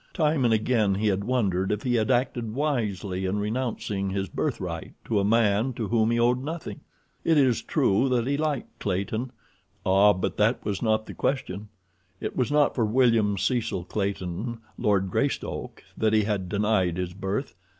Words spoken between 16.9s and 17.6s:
his birth.